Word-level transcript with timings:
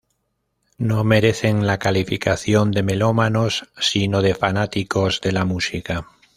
No 0.79 1.03
merecen 1.03 1.67
la 1.67 1.77
calificación 1.77 2.71
de 2.71 2.81
melómanos 2.81 3.69
sino 3.77 4.23
de 4.23 4.33
fanáticos 4.33 5.21
de 5.21 5.31
la 5.31 5.45
música 5.45 6.07